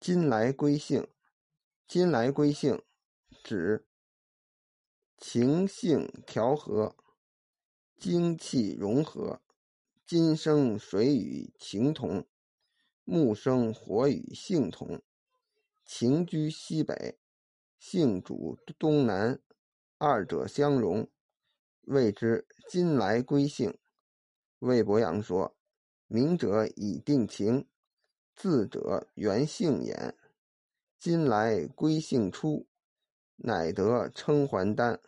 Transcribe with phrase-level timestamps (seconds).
[0.00, 1.06] 今来归性，
[1.86, 2.82] 今来归性，
[3.44, 3.86] 指
[5.18, 6.96] 情性调和，
[7.98, 9.42] 精气融合。
[10.06, 12.26] 金生水与情同，
[13.04, 15.02] 木生火与性同。
[15.84, 17.18] 情居西北，
[17.78, 19.38] 性主东南，
[19.98, 21.10] 二者相融，
[21.82, 23.78] 谓之今来归性。
[24.60, 25.54] 魏伯阳说
[26.08, 27.68] ：“明者以定情，
[28.42, 30.14] 自者原性也。
[30.98, 32.66] 今来归性出，
[33.36, 34.98] 乃得称还丹。”